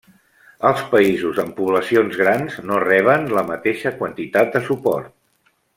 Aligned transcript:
Els 0.69 0.79
països 0.93 1.41
amb 1.43 1.53
poblacions 1.59 2.17
grans 2.23 2.57
no 2.71 2.81
reben 2.87 3.29
la 3.39 3.47
mateixa 3.53 3.93
quantitat 4.01 4.55
de 4.57 4.65
suport. 4.71 5.17